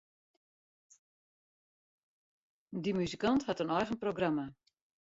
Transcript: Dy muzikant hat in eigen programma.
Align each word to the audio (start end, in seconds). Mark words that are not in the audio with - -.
Dy 2.83 2.91
muzikant 2.99 3.47
hat 3.47 3.63
in 3.67 3.77
eigen 3.79 4.03
programma. 4.07 4.53